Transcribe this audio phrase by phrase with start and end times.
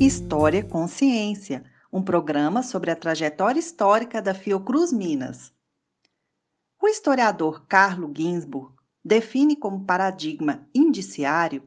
[0.00, 5.52] História Consciência, um programa sobre a trajetória histórica da Fiocruz Minas.
[6.80, 8.74] O historiador Carlo Ginzburg
[9.04, 11.64] define como paradigma indiciário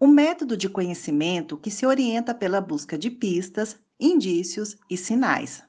[0.00, 5.62] o método de conhecimento que se orienta pela busca de pistas, indícios e sinais.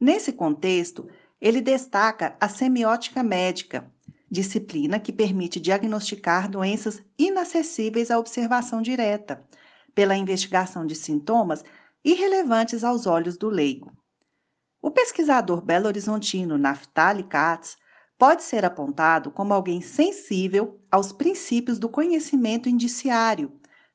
[0.00, 1.06] Nesse contexto,
[1.40, 3.92] ele destaca a semiótica médica,
[4.30, 9.42] disciplina que permite diagnosticar doenças inacessíveis à observação direta,
[9.94, 11.64] pela investigação de sintomas
[12.04, 13.92] irrelevantes aos olhos do leigo.
[14.80, 17.76] O pesquisador belo-horizontino Naftali Katz
[18.16, 23.52] pode ser apontado como alguém sensível aos princípios do conhecimento indiciário,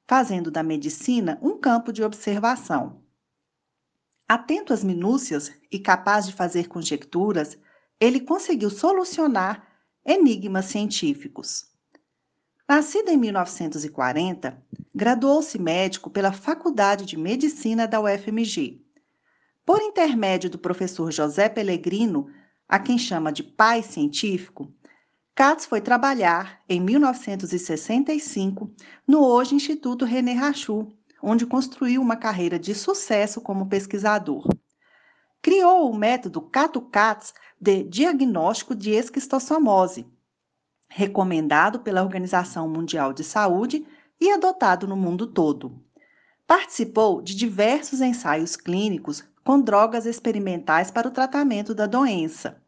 [0.08, 3.02] fazendo da medicina um campo de observação.
[4.28, 7.58] Atento às minúcias e capaz de fazer conjecturas,
[8.00, 9.73] ele conseguiu solucionar
[10.06, 11.66] enigmas científicos.
[12.68, 14.62] Nascido em 1940,
[14.94, 18.82] graduou-se médico pela Faculdade de Medicina da UFMG.
[19.66, 22.28] Por intermédio do professor José Pellegrino,
[22.68, 24.74] a quem chama de pai científico,
[25.36, 28.72] Katz foi trabalhar, em 1965,
[29.08, 34.48] no hoje Instituto René Rachou, onde construiu uma carreira de sucesso como pesquisador.
[35.44, 40.08] Criou o método Cato-Katz de diagnóstico de esquistossomose,
[40.88, 43.86] recomendado pela Organização Mundial de Saúde
[44.22, 45.84] e adotado no mundo todo.
[46.48, 52.64] Participou de diversos ensaios clínicos com drogas experimentais para o tratamento da doença.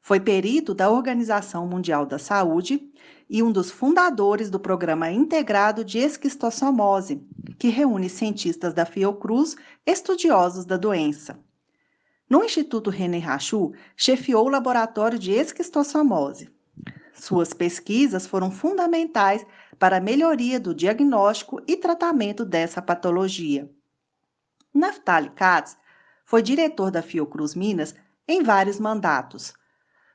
[0.00, 2.90] Foi perito da Organização Mundial da Saúde
[3.28, 7.22] e um dos fundadores do Programa Integrado de Esquistossomose,
[7.58, 11.38] que reúne cientistas da Fiocruz estudiosos da doença.
[12.28, 16.50] No Instituto René Rachou, chefiou o laboratório de esquistossomose.
[17.14, 19.44] Suas pesquisas foram fundamentais
[19.78, 23.70] para a melhoria do diagnóstico e tratamento dessa patologia.
[24.74, 25.76] Naftali Katz
[26.24, 27.94] foi diretor da Fiocruz Minas
[28.26, 29.54] em vários mandatos.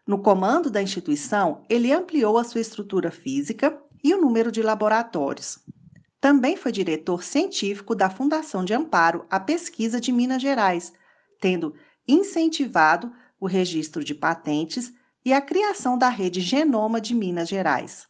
[0.05, 5.59] No comando da instituição, ele ampliou a sua estrutura física e o número de laboratórios.
[6.21, 10.93] Também foi diretor científico da Fundação de Amparo à Pesquisa de Minas Gerais,
[11.39, 11.73] tendo
[12.07, 14.93] incentivado o registro de patentes
[15.25, 18.07] e a criação da rede Genoma de Minas Gerais.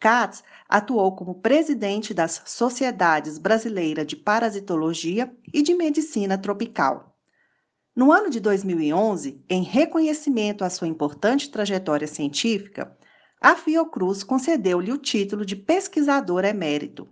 [0.00, 7.16] Katz atuou como presidente das Sociedades Brasileira de Parasitologia e de Medicina Tropical.
[7.96, 12.96] No ano de 2011, em reconhecimento à sua importante trajetória científica,
[13.40, 17.08] a Fiocruz concedeu-lhe o título de pesquisador emérito.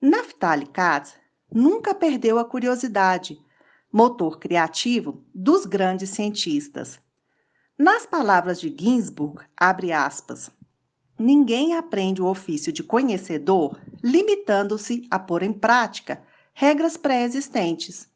[0.00, 1.14] Naftali Katz
[1.50, 3.40] nunca perdeu a curiosidade,
[3.92, 7.00] motor criativo dos grandes cientistas.
[7.76, 10.50] Nas palavras de Ginsburg, abre aspas,
[11.18, 16.22] ninguém aprende o ofício de conhecedor limitando-se a pôr em prática
[16.52, 18.08] regras pré-existentes.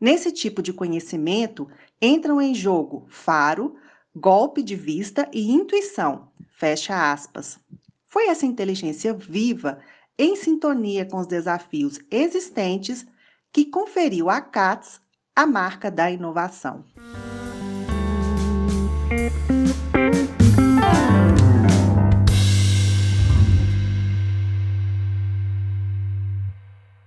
[0.00, 1.68] Nesse tipo de conhecimento
[2.00, 3.76] entram em jogo faro,
[4.14, 6.30] golpe de vista e intuição.
[6.52, 7.58] Fecha aspas.
[8.06, 9.78] Foi essa inteligência viva,
[10.18, 13.06] em sintonia com os desafios existentes,
[13.52, 15.00] que conferiu a Katz
[15.34, 16.84] a marca da inovação.